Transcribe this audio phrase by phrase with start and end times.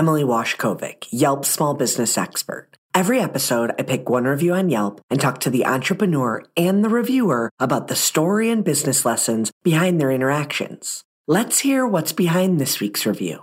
[0.00, 2.68] Emily Washcovick, Yelp small business expert.
[2.94, 6.88] Every episode, I pick one review on Yelp and talk to the entrepreneur and the
[6.88, 11.04] reviewer about the story and business lessons behind their interactions.
[11.28, 13.42] Let's hear what's behind this week's review.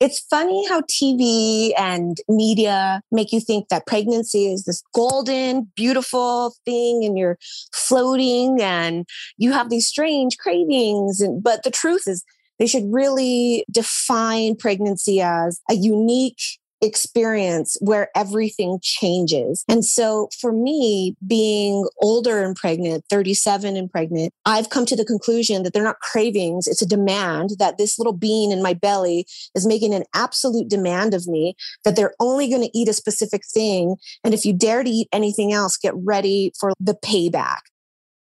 [0.00, 6.54] It's funny how TV and media make you think that pregnancy is this golden, beautiful
[6.64, 7.36] thing and you're
[7.74, 9.04] floating and
[9.36, 11.20] you have these strange cravings.
[11.20, 12.24] And, but the truth is,
[12.60, 16.38] they should really define pregnancy as a unique
[16.82, 19.64] experience where everything changes.
[19.68, 25.04] And so for me, being older and pregnant, 37 and pregnant, I've come to the
[25.04, 26.66] conclusion that they're not cravings.
[26.66, 31.14] It's a demand that this little bean in my belly is making an absolute demand
[31.14, 33.96] of me that they're only going to eat a specific thing.
[34.24, 37.60] And if you dare to eat anything else, get ready for the payback.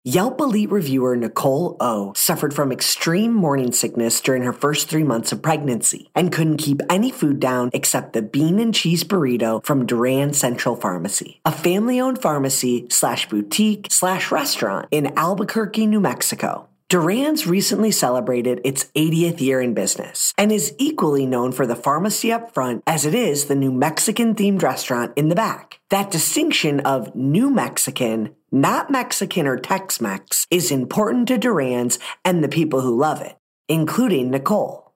[0.05, 5.33] Yelp Elite reviewer Nicole O suffered from extreme morning sickness during her first three months
[5.33, 9.85] of pregnancy and couldn't keep any food down except the bean and cheese burrito from
[9.85, 16.69] Duran Central Pharmacy, a family owned pharmacy slash boutique slash restaurant in Albuquerque, New Mexico.
[16.89, 22.31] Duran's recently celebrated its 80th year in business and is equally known for the pharmacy
[22.31, 25.81] up front as it is the New Mexican themed restaurant in the back.
[25.89, 32.43] That distinction of New Mexican, not Mexican or Tex Mex, is important to Duran's and
[32.43, 34.89] the people who love it, including Nicole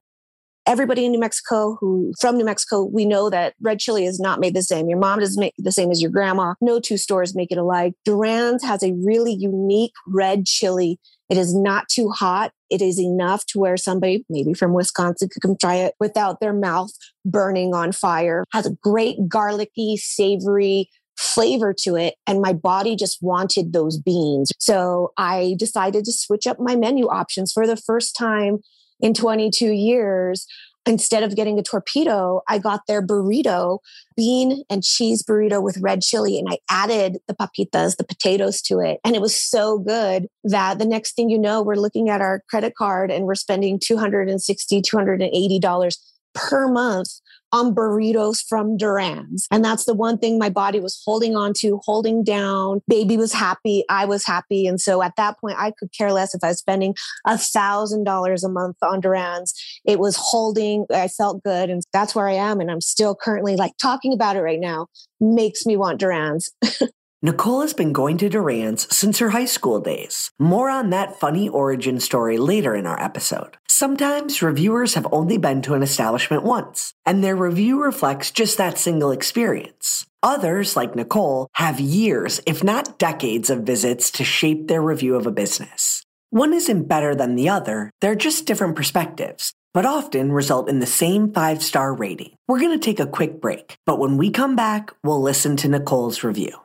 [0.66, 4.40] everybody in New Mexico who from New Mexico, we know that red chili is not
[4.40, 4.90] made the same.
[4.90, 6.54] Your mom doesn't make the same as your grandma.
[6.62, 7.94] No two stores make it alike.
[8.06, 11.00] Duran's has a really unique red chili.
[11.30, 12.52] It is not too hot.
[12.70, 16.54] It is enough to where somebody, maybe from Wisconsin, could come try it without their
[16.54, 16.92] mouth
[17.26, 18.46] burning on fire.
[18.52, 20.90] Has a great garlicky, savory,
[21.24, 24.52] flavor to it and my body just wanted those beans.
[24.60, 28.60] So I decided to switch up my menu options for the first time
[29.00, 30.46] in 22 years,
[30.86, 33.80] instead of getting a torpedo, I got their burrito,
[34.16, 38.80] bean and cheese burrito with red chili, and I added the papitas, the potatoes to
[38.80, 39.00] it.
[39.04, 42.44] And it was so good that the next thing you know, we're looking at our
[42.50, 45.98] credit card and we're spending $260, $280
[46.34, 47.10] per month
[47.54, 49.48] on burritos from Duran's.
[49.52, 52.82] And that's the one thing my body was holding on to, holding down.
[52.88, 53.86] Baby was happy.
[53.90, 54.66] I was happy.
[54.66, 56.96] And so at that point, I could care less if I was spending
[57.28, 59.54] a thousand dollars a month on Duran's.
[59.86, 61.70] It was holding, I felt good.
[61.70, 62.60] And that's where I am.
[62.60, 64.88] And I'm still currently like talking about it right now
[65.20, 66.50] makes me want Duran's.
[67.26, 70.30] Nicole has been going to Duran's since her high school days.
[70.38, 73.56] More on that funny origin story later in our episode.
[73.70, 78.78] Sometimes reviewers have only been to an establishment once, and their review reflects just that
[78.78, 80.06] single experience.
[80.22, 85.26] Others, like Nicole, have years, if not decades, of visits to shape their review of
[85.26, 86.04] a business.
[86.30, 90.86] One isn't better than the other, they're just different perspectives, but often result in the
[90.86, 92.36] same five star rating.
[92.50, 95.70] We're going to take a quick break, but when we come back, we'll listen to
[95.70, 96.63] Nicole's review.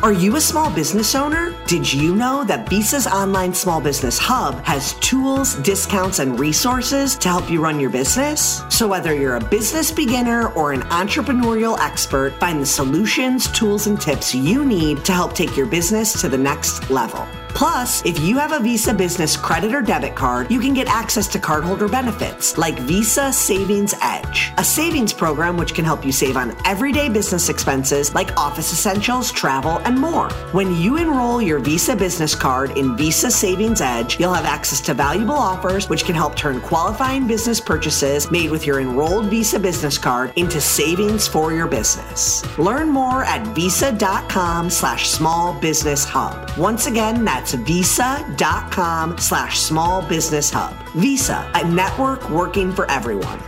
[0.00, 1.52] Are you a small business owner?
[1.68, 7.28] Did you know that Visa's online small business hub has tools, discounts, and resources to
[7.28, 8.62] help you run your business?
[8.70, 14.00] So, whether you're a business beginner or an entrepreneurial expert, find the solutions, tools, and
[14.00, 17.28] tips you need to help take your business to the next level.
[17.58, 21.26] Plus, if you have a Visa business credit or debit card, you can get access
[21.26, 26.36] to cardholder benefits like Visa Savings Edge, a savings program which can help you save
[26.36, 30.30] on everyday business expenses like office essentials, travel, and more.
[30.52, 34.94] When you enroll your Visa business card in Visa Savings Edge, you'll have access to
[34.94, 39.98] valuable offers which can help turn qualifying business purchases made with your enrolled Visa business
[39.98, 42.44] card into savings for your business.
[42.58, 46.50] Learn more at visa.com slash small business hub.
[46.58, 50.74] Once again, that's visa.com slash small business hub.
[50.94, 53.40] Visa, a network working for everyone.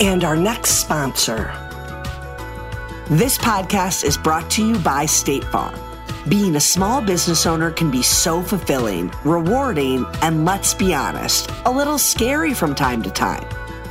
[0.00, 1.52] And our next sponsor.
[3.08, 5.85] This podcast is brought to you by State Farm.
[6.28, 11.70] Being a small business owner can be so fulfilling, rewarding, and let's be honest, a
[11.70, 13.46] little scary from time to time.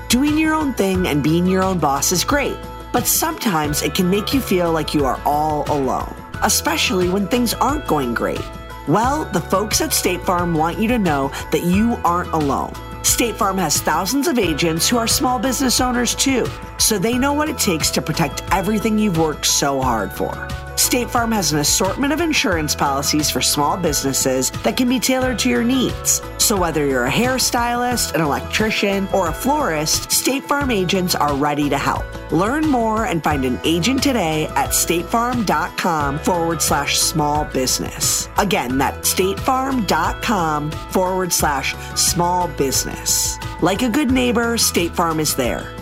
[0.10, 2.58] Doing your own thing and being your own boss is great,
[2.92, 7.54] but sometimes it can make you feel like you are all alone, especially when things
[7.54, 8.44] aren't going great.
[8.86, 12.74] Well, the folks at State Farm want you to know that you aren't alone.
[13.06, 16.46] State Farm has thousands of agents who are small business owners too,
[16.80, 20.50] so they know what it takes to protect everything you've worked so hard for.
[20.96, 25.38] State Farm has an assortment of insurance policies for small businesses that can be tailored
[25.40, 26.22] to your needs.
[26.38, 31.70] So whether you're a hairstylist, an electrician, or a florist, State Farm agents are ready
[31.70, 32.06] to help.
[32.32, 38.30] Learn more and find an agent today at statefarm.com forward slash small business.
[38.38, 43.38] Again, that's statefarm.com forward slash small business.
[43.62, 45.76] Like a good neighbor, State Farm is there.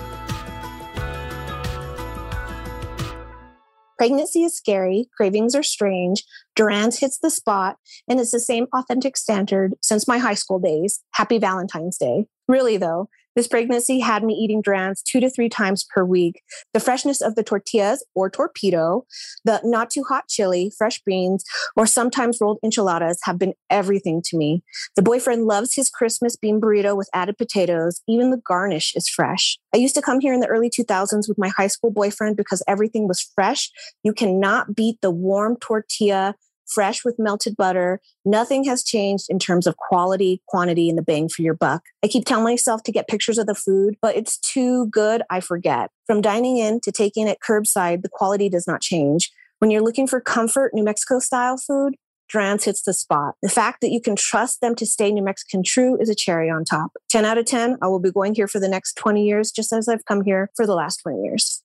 [4.03, 6.25] Pregnancy is scary, cravings are strange,
[6.57, 10.99] Duran's hits the spot, and it's the same authentic standard since my high school days.
[11.13, 12.25] Happy Valentine's Day.
[12.49, 16.41] Really, though, this pregnancy had me eating Duran's two to three times per week.
[16.73, 19.05] The freshness of the tortillas or torpedo,
[19.43, 21.43] the not too hot chili, fresh beans,
[21.75, 24.63] or sometimes rolled enchiladas have been everything to me.
[24.95, 28.01] The boyfriend loves his Christmas bean burrito with added potatoes.
[28.07, 29.57] Even the garnish is fresh.
[29.73, 32.63] I used to come here in the early 2000s with my high school boyfriend because
[32.67, 33.71] everything was fresh.
[34.03, 36.35] You cannot beat the warm tortilla
[36.67, 37.99] fresh with melted butter.
[38.25, 41.83] Nothing has changed in terms of quality, quantity, and the bang for your buck.
[42.03, 45.39] I keep telling myself to get pictures of the food, but it's too good, I
[45.39, 45.91] forget.
[46.05, 49.31] From dining in to taking it curbside, the quality does not change.
[49.59, 51.95] When you're looking for comfort New Mexico style food,
[52.29, 53.35] Duran's hits the spot.
[53.41, 56.49] The fact that you can trust them to stay New Mexican true is a cherry
[56.49, 56.91] on top.
[57.09, 59.71] 10 out of 10, I will be going here for the next 20 years, just
[59.71, 61.62] as I've come here for the last 20 years.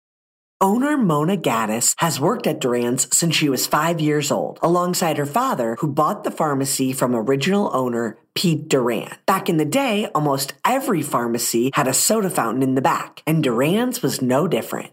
[0.60, 5.24] Owner Mona Gaddis has worked at Duran's since she was five years old, alongside her
[5.24, 9.14] father, who bought the pharmacy from original owner Pete Duran.
[9.24, 13.40] Back in the day, almost every pharmacy had a soda fountain in the back, and
[13.40, 14.90] Duran's was no different.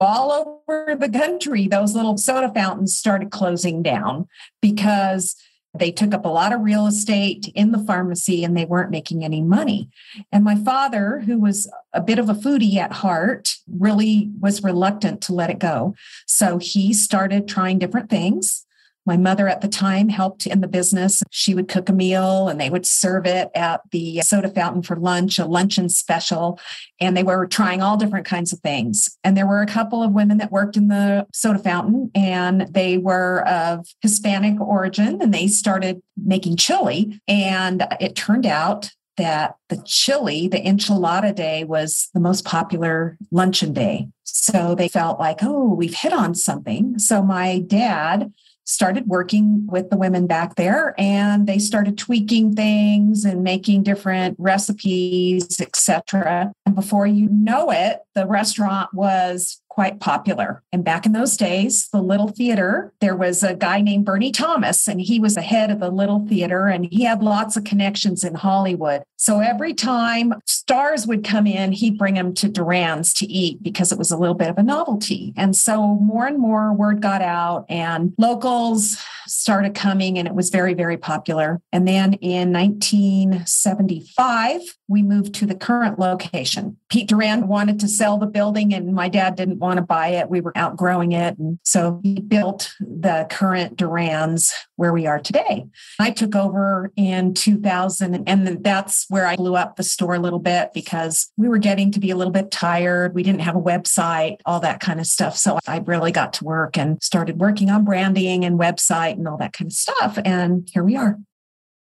[0.00, 4.26] All over the country, those little soda fountains started closing down
[4.62, 5.36] because
[5.74, 9.24] they took up a lot of real estate in the pharmacy and they weren't making
[9.24, 9.88] any money.
[10.30, 15.20] And my father, who was a bit of a foodie at heart, really was reluctant
[15.22, 15.94] to let it go.
[16.26, 18.66] So he started trying different things.
[19.06, 21.22] My mother at the time helped in the business.
[21.30, 24.96] She would cook a meal and they would serve it at the soda fountain for
[24.96, 26.58] lunch, a luncheon special.
[27.00, 29.18] And they were trying all different kinds of things.
[29.22, 32.98] And there were a couple of women that worked in the soda fountain and they
[32.98, 37.20] were of Hispanic origin and they started making chili.
[37.28, 43.72] And it turned out that the chili, the enchilada day, was the most popular luncheon
[43.72, 44.08] day.
[44.24, 46.98] So they felt like, oh, we've hit on something.
[46.98, 48.32] So my dad
[48.64, 54.34] started working with the women back there and they started tweaking things and making different
[54.38, 60.62] recipes etc and before you know it the restaurant was quite popular.
[60.72, 64.86] And back in those days, the Little Theater, there was a guy named Bernie Thomas,
[64.86, 68.22] and he was the head of the Little Theater, and he had lots of connections
[68.22, 69.02] in Hollywood.
[69.16, 73.90] So every time stars would come in, he'd bring them to Duran's to eat because
[73.90, 75.32] it was a little bit of a novelty.
[75.36, 80.50] And so more and more word got out, and locals started coming, and it was
[80.50, 81.60] very, very popular.
[81.72, 86.76] And then in 1975, we moved to the current location.
[86.90, 90.30] Pete Duran wanted to sell the building, and my dad didn't want to buy it.
[90.30, 91.38] We were outgrowing it.
[91.38, 95.64] And so he built the current Durans where we are today.
[95.98, 100.38] I took over in 2000, and that's where I blew up the store a little
[100.38, 103.14] bit because we were getting to be a little bit tired.
[103.14, 105.36] We didn't have a website, all that kind of stuff.
[105.36, 109.38] So I really got to work and started working on branding and website and all
[109.38, 110.18] that kind of stuff.
[110.24, 111.18] And here we are.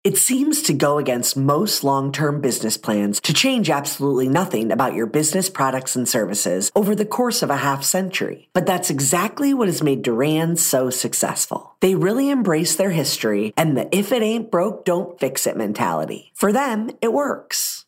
[0.05, 4.95] It seems to go against most long term business plans to change absolutely nothing about
[4.95, 8.49] your business products and services over the course of a half century.
[8.53, 11.77] But that's exactly what has made Duran so successful.
[11.79, 16.33] They really embrace their history and the if it ain't broke, don't fix it mentality.
[16.35, 17.87] For them, it works.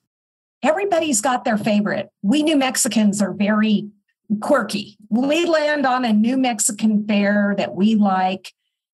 [0.62, 2.10] Everybody's got their favorite.
[2.22, 3.90] We New Mexicans are very
[4.40, 4.96] quirky.
[5.08, 8.52] We land on a New Mexican fare that we like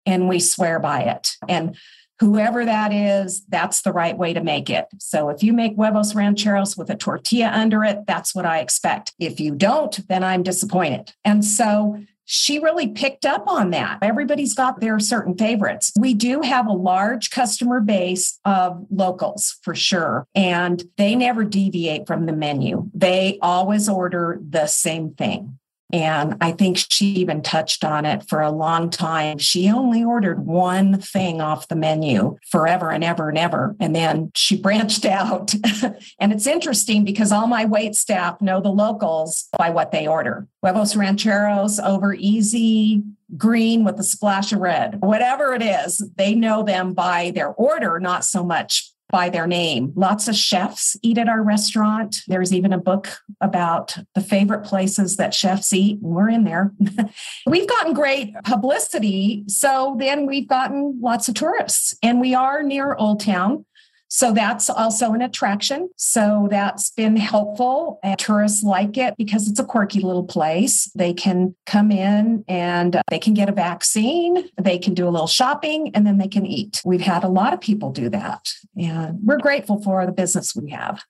[0.06, 1.38] and we swear by it.
[1.48, 1.78] And
[2.20, 4.86] whoever that is, that's the right way to make it.
[5.00, 9.14] So if you make huevos rancheros with a tortilla under it, that's what I expect.
[9.20, 11.14] If you don't, then I'm disappointed.
[11.24, 14.00] And so she really picked up on that.
[14.02, 15.92] Everybody's got their certain favorites.
[15.98, 22.08] We do have a large customer base of locals for sure, and they never deviate
[22.08, 22.90] from the menu.
[22.96, 25.60] They always order the same thing.
[25.94, 29.38] And I think she even touched on it for a long time.
[29.38, 33.76] She only ordered one thing off the menu forever and ever and ever.
[33.80, 35.54] And then she branched out.
[36.20, 40.48] and it's interesting because all my wait staff know the locals by what they order.
[40.62, 43.04] Huevos rancheros over easy,
[43.38, 48.00] green with a splash of red, whatever it is, they know them by their order,
[48.00, 49.94] not so much by their name.
[49.96, 52.18] Lots of chefs eat at our restaurant.
[52.28, 56.74] There's even a book about the favorite places that chefs eat, we're in there.
[57.46, 59.44] we've gotten great publicity.
[59.48, 63.66] So then we've gotten lots of tourists, and we are near Old Town.
[64.08, 65.90] So that's also an attraction.
[65.98, 68.00] So that's been helpful.
[68.04, 70.92] And tourists like it because it's a quirky little place.
[70.96, 75.28] They can come in and they can get a vaccine, they can do a little
[75.28, 76.82] shopping, and then they can eat.
[76.86, 78.54] We've had a lot of people do that.
[78.78, 81.04] And we're grateful for the business we have.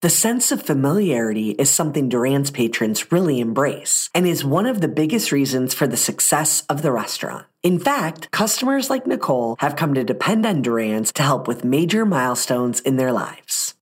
[0.00, 4.86] The sense of familiarity is something Duran's patrons really embrace and is one of the
[4.86, 7.46] biggest reasons for the success of the restaurant.
[7.64, 12.06] In fact, customers like Nicole have come to depend on Duran's to help with major
[12.06, 13.74] milestones in their lives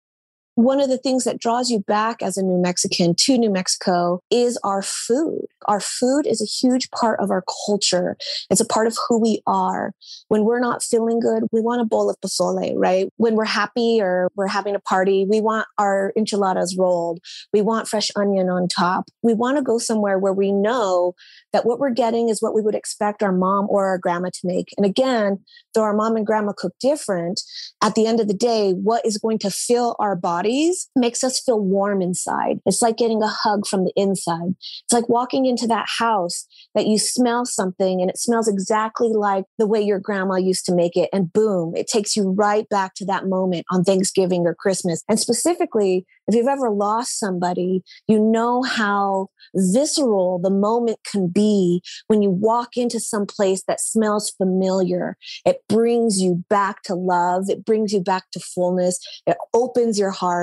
[0.56, 4.22] one of the things that draws you back as a New Mexican to New Mexico
[4.30, 5.44] is our food.
[5.66, 8.16] Our food is a huge part of our culture.
[8.48, 9.92] It's a part of who we are.
[10.28, 13.08] When we're not feeling good, we want a bowl of pozole, right?
[13.18, 17.20] When we're happy or we're having a party, we want our enchiladas rolled.
[17.52, 19.10] We want fresh onion on top.
[19.22, 21.14] We want to go somewhere where we know
[21.52, 24.40] that what we're getting is what we would expect our mom or our grandma to
[24.44, 24.68] make.
[24.78, 25.40] And again,
[25.74, 27.42] though our mom and grandma cook different,
[27.82, 31.24] at the end of the day, what is going to fill our body bodies makes
[31.24, 32.58] us feel warm inside.
[32.66, 34.54] It's like getting a hug from the inside.
[34.84, 39.44] It's like walking into that house that you smell something and it smells exactly like
[39.58, 41.08] the way your grandma used to make it.
[41.12, 45.02] And boom, it takes you right back to that moment on Thanksgiving or Christmas.
[45.08, 51.82] And specifically, if you've ever lost somebody, you know how visceral the moment can be
[52.08, 55.16] when you walk into some place that smells familiar.
[55.44, 60.10] It brings you back to love, it brings you back to fullness, it opens your
[60.10, 60.35] heart.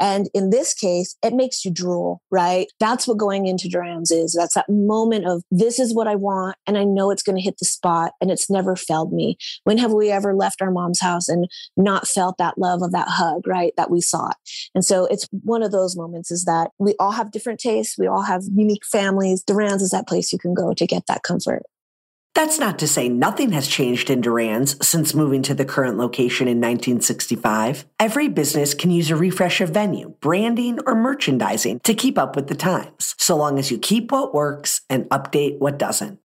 [0.00, 2.66] And in this case, it makes you drool, right?
[2.80, 4.36] That's what going into Duran's is.
[4.38, 7.42] That's that moment of this is what I want, and I know it's going to
[7.42, 9.36] hit the spot, and it's never failed me.
[9.64, 13.08] When have we ever left our mom's house and not felt that love of that
[13.08, 13.72] hug, right?
[13.76, 14.36] That we sought.
[14.74, 18.06] And so it's one of those moments is that we all have different tastes, we
[18.06, 19.42] all have unique families.
[19.42, 21.62] Duran's is that place you can go to get that comfort.
[22.38, 26.46] That's not to say nothing has changed in Duran's since moving to the current location
[26.46, 27.84] in 1965.
[27.98, 32.46] Every business can use a refresh of venue, branding, or merchandising to keep up with
[32.46, 36.20] the times, so long as you keep what works and update what doesn't.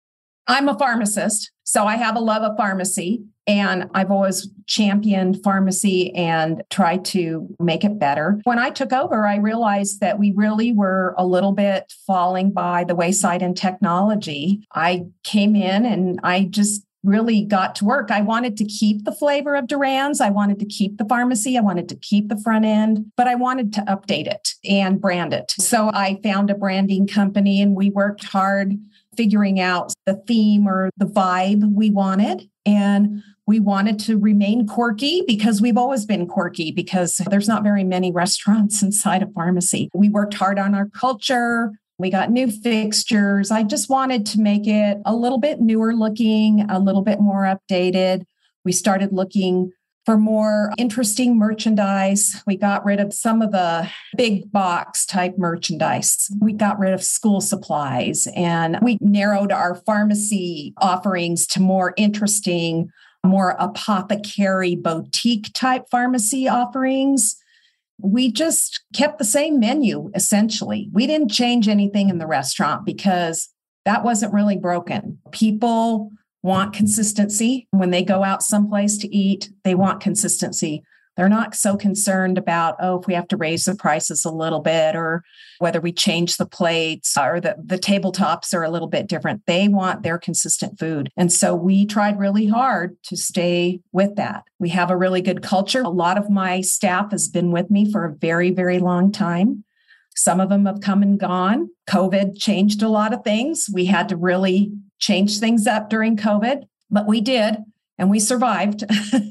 [0.48, 3.24] I'm a pharmacist, so I have a love of pharmacy.
[3.46, 8.40] And I've always championed pharmacy and tried to make it better.
[8.46, 12.86] When I took over, I realized that we really were a little bit falling by
[12.86, 14.66] the wayside in technology.
[14.74, 18.12] I came in and I just really got to work.
[18.12, 20.22] I wanted to keep the flavor of Duran's.
[20.22, 21.58] I wanted to keep the pharmacy.
[21.58, 25.34] I wanted to keep the front end, but I wanted to update it and brand
[25.34, 25.52] it.
[25.60, 28.78] So I found a branding company and we worked hard
[29.16, 32.50] figuring out the theme or the vibe we wanted.
[32.66, 37.84] And we wanted to remain quirky because we've always been quirky because there's not very
[37.84, 39.90] many restaurants inside a pharmacy.
[39.94, 41.72] We worked hard on our culture.
[41.98, 43.52] We got new fixtures.
[43.52, 47.44] I just wanted to make it a little bit newer looking, a little bit more
[47.44, 48.24] updated.
[48.66, 49.72] We started looking
[50.06, 52.42] for more interesting merchandise.
[52.46, 56.30] We got rid of some of the big box type merchandise.
[56.42, 62.90] We got rid of school supplies and we narrowed our pharmacy offerings to more interesting,
[63.26, 67.38] more apothecary boutique type pharmacy offerings.
[68.00, 70.90] We just kept the same menu essentially.
[70.92, 73.50] We didn't change anything in the restaurant because
[73.86, 75.20] that wasn't really broken.
[75.32, 76.12] People
[76.44, 77.68] want consistency.
[77.72, 80.84] When they go out someplace to eat, they want consistency.
[81.16, 84.62] They're not so concerned about, oh, if we have to raise the prices a little
[84.62, 85.24] bit or
[85.60, 89.44] whether we change the plates or the, the tabletops are a little bit different.
[89.46, 91.12] They want their consistent food.
[91.16, 94.44] And so we tried really hard to stay with that.
[94.58, 95.82] We have a really good culture.
[95.82, 99.64] A lot of my staff has been with me for a very, very long time.
[100.16, 101.70] Some of them have come and gone.
[101.90, 103.68] COVID changed a lot of things.
[103.72, 104.72] We had to really
[105.04, 107.58] change things up during COVID, but we did
[107.98, 108.84] and we survived.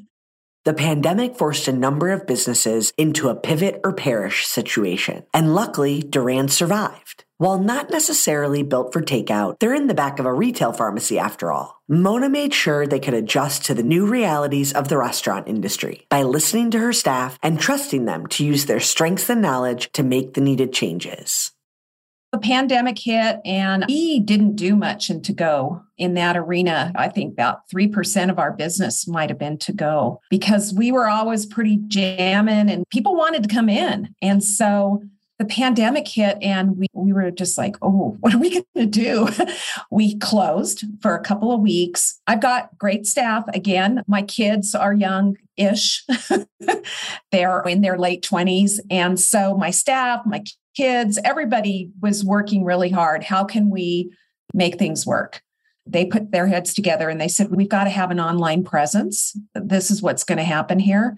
[0.65, 6.03] the pandemic forced a number of businesses into a pivot or perish situation, and luckily,
[6.03, 7.25] Duran survived.
[7.39, 11.51] While not necessarily built for takeout, they're in the back of a retail pharmacy after
[11.51, 11.83] all.
[11.89, 16.23] Mona made sure they could adjust to the new realities of the restaurant industry by
[16.23, 20.35] listening to her staff and trusting them to use their strengths and knowledge to make
[20.35, 21.51] the needed changes.
[22.33, 26.91] The pandemic hit and we didn't do much in to go in that arena.
[26.95, 31.09] I think about 3% of our business might have been to go because we were
[31.09, 34.15] always pretty jamming and people wanted to come in.
[34.23, 35.03] And so
[35.39, 38.87] the pandemic hit and we, we were just like, oh, what are we going to
[38.87, 39.29] do?
[39.91, 42.21] we closed for a couple of weeks.
[42.27, 43.45] I've got great staff.
[43.49, 46.05] Again, my kids are young ish,
[47.31, 48.81] they're in their late 20s.
[48.91, 50.43] And so my staff, my
[50.75, 53.25] kids, everybody was working really hard.
[53.25, 54.13] How can we
[54.55, 55.43] make things work?
[55.87, 59.37] They put their heads together and they said, We've got to have an online presence.
[59.55, 61.17] This is what's going to happen here.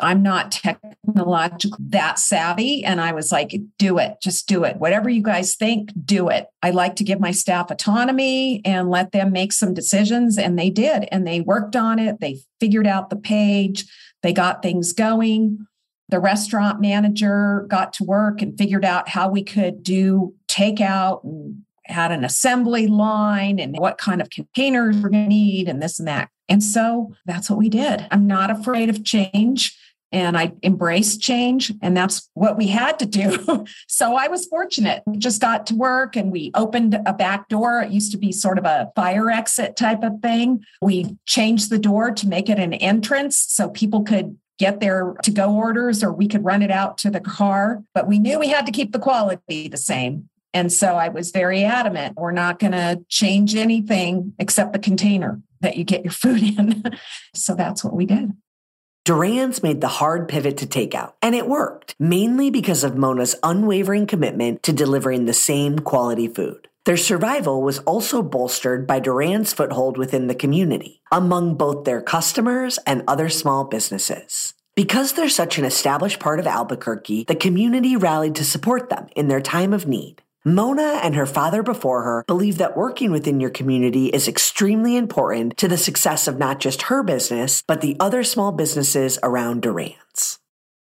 [0.00, 2.84] I'm not technologically that savvy.
[2.84, 4.76] And I was like, do it, just do it.
[4.76, 6.48] Whatever you guys think, do it.
[6.62, 10.38] I like to give my staff autonomy and let them make some decisions.
[10.38, 11.08] And they did.
[11.12, 12.20] And they worked on it.
[12.20, 13.84] They figured out the page,
[14.22, 15.66] they got things going.
[16.12, 21.62] The restaurant manager got to work and figured out how we could do takeout and
[21.86, 25.98] had an assembly line and what kind of containers we're going to need and this
[25.98, 26.28] and that.
[26.50, 28.06] And so that's what we did.
[28.10, 29.74] I'm not afraid of change
[30.12, 33.64] and I embraced change, and that's what we had to do.
[33.88, 35.02] so I was fortunate.
[35.06, 37.80] We just got to work and we opened a back door.
[37.80, 40.64] It used to be sort of a fire exit type of thing.
[40.82, 45.30] We changed the door to make it an entrance so people could get their to
[45.30, 47.82] go orders or we could run it out to the car.
[47.94, 50.28] But we knew we had to keep the quality the same.
[50.54, 55.40] And so I was very adamant we're not going to change anything except the container
[55.60, 56.84] that you get your food in.
[57.34, 58.32] so that's what we did.
[59.04, 64.06] Duran's made the hard pivot to takeout, and it worked, mainly because of Mona's unwavering
[64.06, 66.68] commitment to delivering the same quality food.
[66.84, 72.78] Their survival was also bolstered by Duran's foothold within the community, among both their customers
[72.84, 74.54] and other small businesses.
[74.74, 79.28] Because they're such an established part of Albuquerque, the community rallied to support them in
[79.28, 80.22] their time of need.
[80.44, 85.56] Mona and her father before her believe that working within your community is extremely important
[85.58, 90.40] to the success of not just her business, but the other small businesses around Duran's.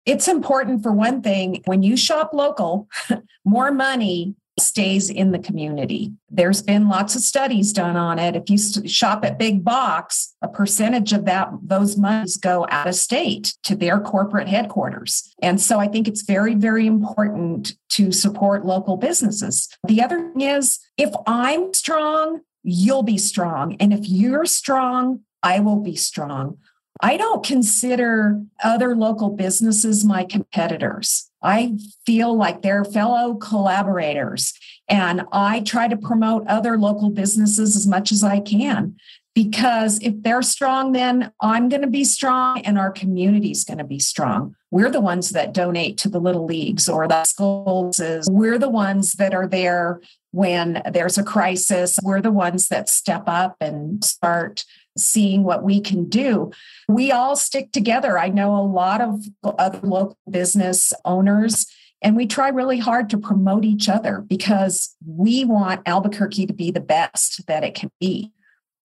[0.04, 2.88] It's important for one thing, when you shop local,
[3.44, 6.12] more money stays in the community.
[6.30, 8.36] There's been lots of studies done on it.
[8.36, 12.94] If you shop at big box, a percentage of that those monies go out of
[12.94, 15.34] state to their corporate headquarters.
[15.42, 19.68] And so I think it's very very important to support local businesses.
[19.86, 23.76] The other thing is if I'm strong, you'll be strong.
[23.78, 26.58] And if you're strong, I will be strong.
[27.00, 31.30] I don't consider other local businesses my competitors.
[31.46, 34.52] I feel like they're fellow collaborators.
[34.88, 38.96] And I try to promote other local businesses as much as I can.
[39.34, 43.78] Because if they're strong, then I'm going to be strong and our community is going
[43.78, 44.56] to be strong.
[44.70, 48.00] We're the ones that donate to the little leagues or the schools.
[48.28, 50.00] We're the ones that are there
[50.32, 51.98] when there's a crisis.
[52.02, 54.64] We're the ones that step up and start
[54.96, 56.50] seeing what we can do.
[56.88, 58.18] We all stick together.
[58.18, 61.66] I know a lot of other uh, local business owners,
[62.02, 66.70] and we try really hard to promote each other because we want Albuquerque to be
[66.70, 68.32] the best that it can be.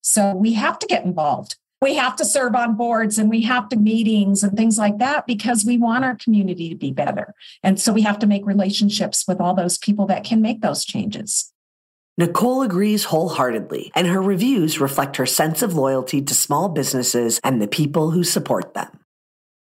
[0.02, 1.58] So we have to get involved.
[1.82, 5.28] We have to serve on boards and we have to meetings and things like that
[5.28, 7.36] because we want our community to be better.
[7.62, 10.86] And so we have to make relationships with all those people that can make those
[10.86, 11.54] changes.
[12.18, 17.62] Nicole agrees wholeheartedly, and her reviews reflect her sense of loyalty to small businesses and
[17.62, 18.90] the people who support them.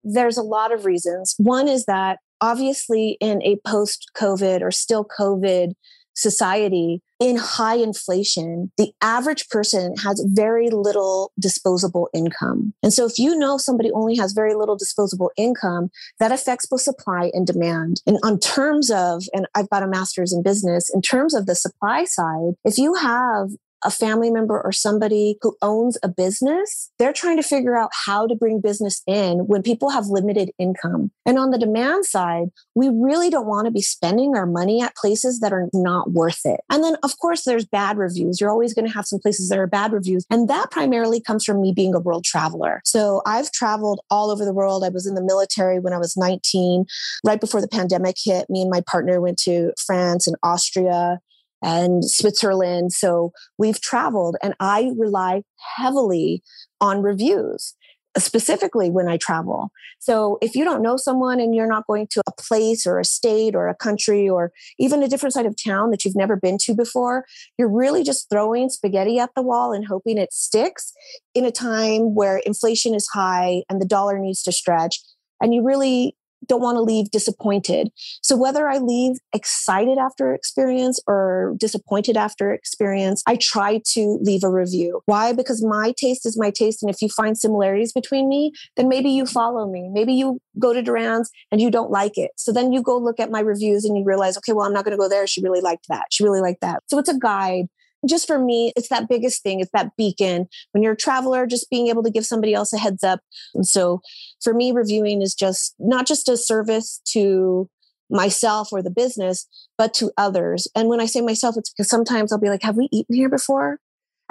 [0.04, 1.34] There's a lot of reasons.
[1.38, 5.74] One is that obviously, in a post COVID or still COVID
[6.14, 12.74] society, in high inflation, the average person has very little disposable income.
[12.82, 16.82] And so if you know somebody only has very little disposable income, that affects both
[16.82, 18.02] supply and demand.
[18.08, 21.54] And on terms of, and I've got a master's in business, in terms of the
[21.54, 23.50] supply side, if you have
[23.84, 28.28] a family member or somebody who owns a business, they're trying to figure out how
[28.28, 31.12] to bring business in when people have limited income.
[31.26, 34.96] And on the demand side, we really don't want to be spending our money at
[34.96, 36.62] places that are not worth it.
[36.70, 38.40] And then, of course, there's bad reviews.
[38.40, 40.26] You're always going to have some places that are bad reviews.
[40.30, 42.82] And that primarily comes from me being a world traveler.
[42.86, 44.84] So I've traveled all over the world.
[44.84, 46.86] I was in the military when I was 19.
[47.26, 51.20] Right before the pandemic hit, me and my partner went to France and Austria
[51.62, 52.94] and Switzerland.
[52.94, 55.44] So we've traveled, and I rely
[55.76, 56.44] heavily
[56.80, 57.76] on reviews,
[58.18, 59.72] specifically when I travel.
[60.00, 63.06] So if you don't know someone and you're not going to a place or a
[63.06, 66.58] state or a country or even a different side of town that you've never been
[66.64, 67.26] to before,
[67.58, 70.92] you're really just throwing spaghetti at the wall and hoping it sticks
[71.36, 75.00] in a time where inflation is high and the dollar needs to stretch.
[75.40, 76.16] And you really
[76.48, 77.90] don't want to leave disappointed.
[78.22, 84.44] So whether I leave excited after experience or disappointed after experience, I try to leave
[84.44, 85.02] a review.
[85.06, 85.34] Why?
[85.34, 86.82] Because my taste is my taste.
[86.82, 89.90] And if you find similarities between me, then maybe you follow me.
[89.92, 92.32] Maybe you go to Duran's and you don't like it.
[92.38, 94.84] So then you go look at my reviews and you realize, okay, well, I'm not
[94.84, 95.28] going to go there.
[95.28, 96.08] She really liked that.
[96.12, 96.84] She really liked that.
[96.88, 97.68] So it's a guide
[98.08, 99.60] just for me, it's that biggest thing.
[99.60, 100.48] It's that beacon.
[100.72, 103.20] When you're a traveler, just being able to give somebody else a heads up.
[103.54, 104.02] And so
[104.44, 107.70] for me, reviewing is just not just a service to
[108.10, 110.68] myself or the business, but to others.
[110.76, 113.30] And when I say myself, it's because sometimes I'll be like, have we eaten here
[113.30, 113.80] before?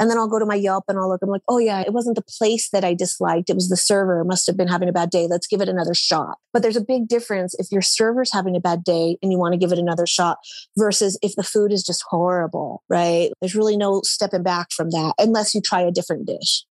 [0.00, 1.92] And then I'll go to my Yelp and I'll look, I'm like, oh yeah, it
[1.92, 3.50] wasn't the place that I disliked.
[3.50, 5.26] It was the server must have been having a bad day.
[5.28, 6.38] Let's give it another shot.
[6.54, 9.52] But there's a big difference if your server's having a bad day and you want
[9.52, 10.38] to give it another shot
[10.78, 13.30] versus if the food is just horrible, right?
[13.42, 16.64] There's really no stepping back from that unless you try a different dish.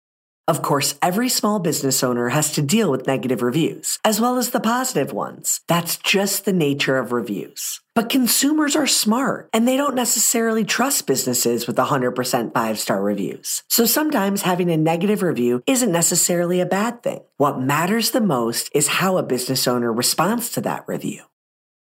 [0.48, 4.48] Of course, every small business owner has to deal with negative reviews, as well as
[4.48, 5.61] the positive ones.
[5.68, 7.82] That's just the nature of reviews.
[7.94, 13.62] But consumers are smart and they don't necessarily trust businesses with 100% five star reviews.
[13.68, 17.20] So sometimes having a negative review isn't necessarily a bad thing.
[17.37, 21.24] What matters the most is how a business owner responds to that review.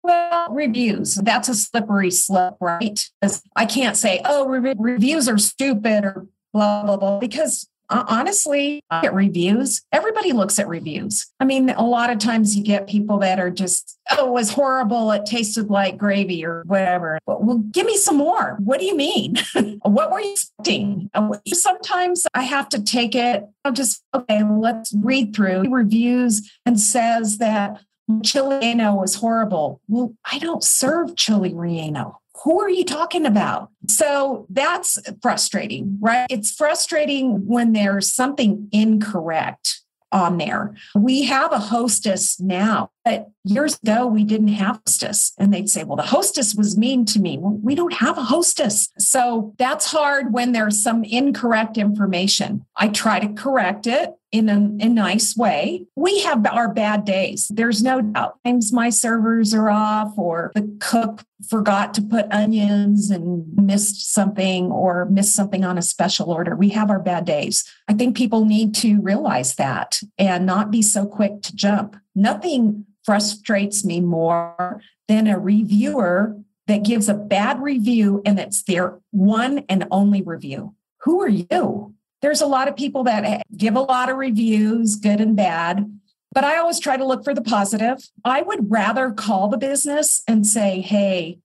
[0.01, 3.07] Well, reviews, that's a slippery slope, right?
[3.55, 8.83] I can't say, oh, re- reviews are stupid or blah, blah, blah, because Uh, honestly,
[8.89, 9.81] I get reviews.
[9.91, 11.27] Everybody looks at reviews.
[11.39, 14.51] I mean, a lot of times you get people that are just, oh, it was
[14.51, 15.11] horrible.
[15.11, 17.19] It tasted like gravy or whatever.
[17.25, 18.57] Well, give me some more.
[18.59, 19.37] What do you mean?
[19.83, 21.09] what were you expecting?
[21.53, 27.37] Sometimes I have to take it, I'll just, okay, let's read through reviews and says
[27.37, 27.81] that
[28.23, 29.81] chili relleno was horrible.
[29.87, 33.69] Well, I don't serve chili relleno who are you talking about?
[33.87, 36.27] So that's frustrating, right?
[36.29, 40.73] It's frustrating when there's something incorrect on there.
[40.95, 45.33] We have a hostess now, but years ago we didn't have hostess.
[45.37, 47.37] And they'd say, well, the hostess was mean to me.
[47.37, 48.89] Well, we don't have a hostess.
[48.97, 52.65] So that's hard when there's some incorrect information.
[52.75, 55.85] I try to correct it in a, a, nice way.
[55.95, 57.49] We have our bad days.
[57.53, 58.37] There's no doubt.
[58.45, 64.71] Times my servers are off, or the cook forgot to put onions and missed something,
[64.71, 66.55] or missed something on a special order.
[66.55, 67.63] We have our bad days.
[67.87, 71.95] I think people need to realize that and not be so quick to jump.
[72.15, 76.35] Nothing frustrates me more than a reviewer
[76.67, 80.75] that gives a bad review and it's their one and only review.
[81.03, 81.95] Who are you?
[82.27, 85.89] There's a lot of people that give a lot of reviews, good and bad,
[86.33, 88.05] but I always try to look for the positive.
[88.25, 91.39] I would rather call the business and say, hey,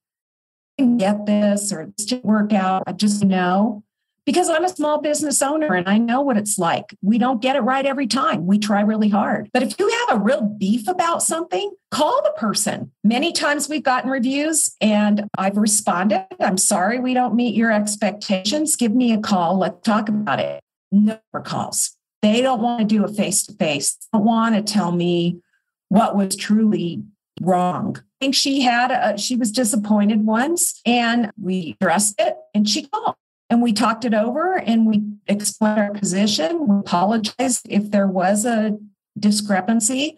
[0.77, 2.83] I can get this or this didn't work out.
[2.89, 3.85] I just know
[4.27, 6.97] because I'm a small business owner and I know what it's like.
[7.01, 8.49] We don't get it right every time.
[8.49, 9.51] We try really hard.
[9.53, 12.91] But if you have a real beef about something, call the person.
[13.05, 16.27] Many times we've gotten reviews and I've responded.
[16.41, 18.75] I'm sorry we don't meet your expectations.
[18.75, 19.59] Give me a call.
[19.59, 20.61] Let's talk about it.
[20.93, 21.97] No calls.
[22.21, 23.97] They don't want to do a face to face.
[24.13, 25.41] Don't want to tell me
[25.89, 27.03] what was truly
[27.41, 27.97] wrong.
[27.99, 32.87] I think she had a, she was disappointed once and we addressed it and she
[32.87, 33.17] called
[33.51, 36.69] and we talked it over and we explained our position.
[36.69, 38.79] We apologized if there was a
[39.19, 40.17] discrepancy.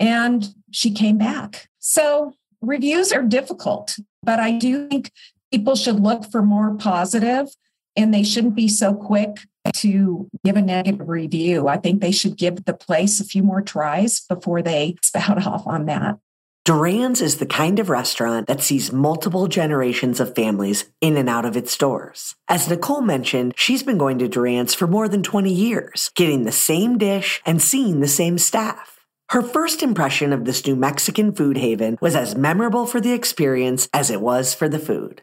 [0.00, 1.68] And she came back.
[1.78, 5.12] So reviews are difficult, but I do think
[5.52, 7.48] people should look for more positive
[7.96, 9.36] and they shouldn't be so quick
[9.72, 11.68] to give a negative review.
[11.68, 15.66] I think they should give the place a few more tries before they spout off
[15.66, 16.18] on that.
[16.64, 21.44] Duran's is the kind of restaurant that sees multiple generations of families in and out
[21.44, 22.34] of its doors.
[22.48, 26.52] As Nicole mentioned, she's been going to Duran's for more than 20 years, getting the
[26.52, 29.04] same dish and seeing the same staff.
[29.28, 33.86] Her first impression of this New Mexican food haven was as memorable for the experience
[33.92, 35.20] as it was for the food.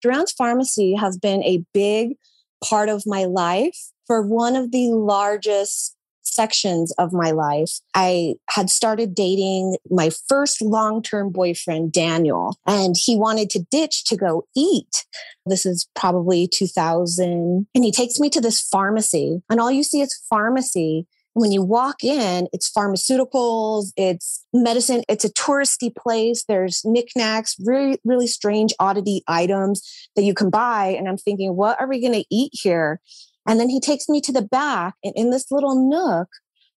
[0.00, 2.16] Duran's Pharmacy has been a big
[2.62, 7.80] part of my life for one of the largest sections of my life.
[7.94, 14.04] I had started dating my first long term boyfriend, Daniel, and he wanted to ditch
[14.04, 15.04] to go eat.
[15.46, 17.66] This is probably 2000.
[17.74, 21.06] And he takes me to this pharmacy, and all you see is pharmacy.
[21.34, 26.44] When you walk in, it's pharmaceuticals, it's medicine, it's a touristy place.
[26.46, 29.82] There's knickknacks, really, really strange oddity items
[30.14, 30.88] that you can buy.
[30.88, 33.00] And I'm thinking, what are we going to eat here?
[33.48, 36.28] And then he takes me to the back, and in this little nook,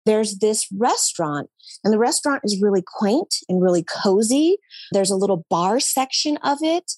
[0.07, 1.51] there's this restaurant.
[1.83, 4.59] And the restaurant is really quaint and really cozy.
[4.93, 6.93] There's a little bar section of it.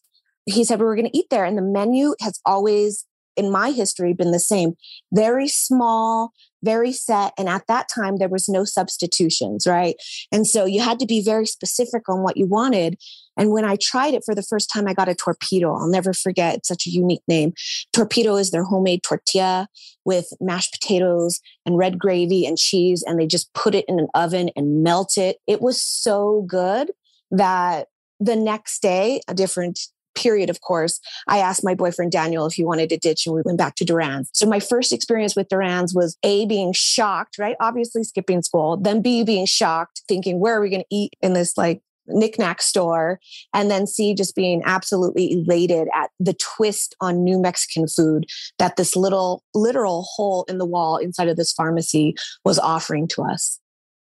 [0.45, 3.71] He said we were going to eat there, and the menu has always in my
[3.71, 4.75] history been the same.
[5.13, 7.33] Very small, very set.
[7.39, 9.97] And at that time, there was no substitutions, right?
[10.33, 12.99] And so you had to be very specific on what you wanted.
[13.37, 15.75] And when I tried it for the first time, I got a torpedo.
[15.75, 16.57] I'll never forget.
[16.57, 17.53] It's such a unique name.
[17.93, 19.69] Torpedo is their homemade tortilla
[20.05, 23.05] with mashed potatoes and red gravy and cheese.
[23.07, 25.37] And they just put it in an oven and melt it.
[25.47, 26.91] It was so good
[27.31, 29.79] that the next day, a different
[30.17, 33.43] period, of course, I asked my boyfriend Daniel if he wanted to ditch and we
[33.45, 34.31] went back to Duran's.
[34.33, 37.57] So my first experience with Duran's was A, being shocked, right?
[37.61, 41.35] Obviously skipping school, then B, being shocked, thinking, where are we going to eat in
[41.35, 43.21] this like knickknack store?
[43.53, 48.27] And then C, just being absolutely elated at the twist on new Mexican food
[48.59, 53.23] that this little literal hole in the wall inside of this pharmacy was offering to
[53.23, 53.61] us.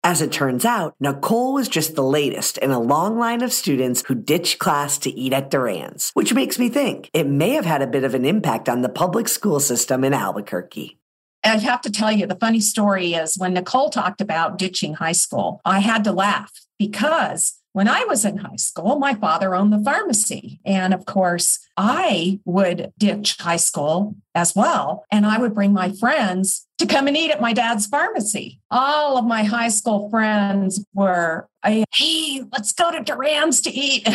[0.09, 4.03] As it turns out, Nicole was just the latest in a long line of students
[4.07, 7.83] who ditched class to eat at Duran's, which makes me think it may have had
[7.83, 10.99] a bit of an impact on the public school system in Albuquerque.
[11.45, 15.13] I have to tell you, the funny story is when Nicole talked about ditching high
[15.13, 19.75] school, I had to laugh because when I was in high school, my father owned
[19.75, 20.59] the pharmacy.
[20.65, 25.05] And of course, I would ditch high school as well.
[25.13, 28.61] And I would bring my friends to come and eat at my dad's pharmacy.
[28.71, 34.07] All of my high school friends were, hey, let's go to Duran's to eat.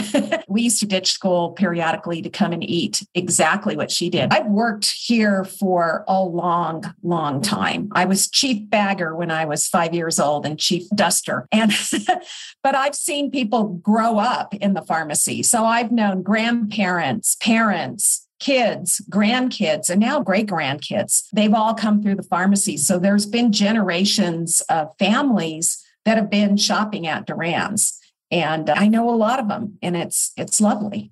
[0.48, 4.32] we used to ditch school periodically to come and eat exactly what she did.
[4.32, 7.90] I've worked here for a long, long time.
[7.92, 11.48] I was chief bagger when I was five years old and chief duster.
[11.52, 11.74] And,
[12.64, 15.44] but I've seen people grow up in the pharmacy.
[15.44, 17.53] So I've known grandparents, parents,
[18.40, 21.24] kids, grandkids, and now great grandkids.
[21.34, 22.78] They've all come through the pharmacy.
[22.78, 27.98] So there's been generations of families that have been shopping at Duran's.
[28.32, 31.12] And uh, I know a lot of them, and it's it's lovely.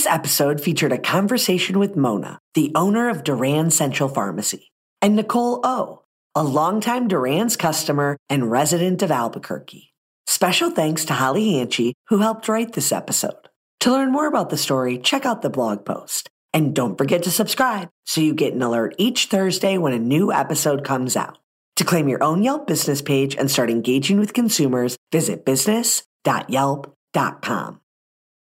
[0.00, 5.60] This episode featured a conversation with Mona, the owner of Duran Central Pharmacy, and Nicole
[5.62, 9.92] O, a longtime Duran's customer and resident of Albuquerque.
[10.26, 13.50] Special thanks to Holly Hanchy, who helped write this episode.
[13.80, 16.30] To learn more about the story, check out the blog post.
[16.54, 20.32] And don't forget to subscribe so you get an alert each Thursday when a new
[20.32, 21.36] episode comes out.
[21.76, 27.79] To claim your own Yelp business page and start engaging with consumers, visit business.yelp.com.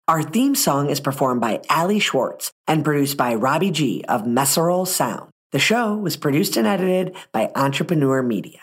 [0.06, 4.86] Our theme song is performed by Ali Schwartz and produced by Robbie G of Messerol
[4.86, 5.30] Sound.
[5.52, 8.60] The show was produced and edited by Entrepreneur Media.